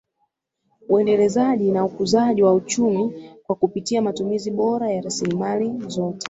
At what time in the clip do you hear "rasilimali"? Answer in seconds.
5.01-5.79